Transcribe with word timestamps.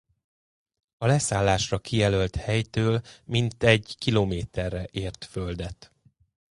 A 0.97 1.05
leszállásra 1.05 1.79
kijelölt 1.79 2.35
helytől 2.35 3.01
mintegy 3.23 3.95
kilométerre 3.97 4.87
ért 4.91 5.25
földet. 5.25 5.91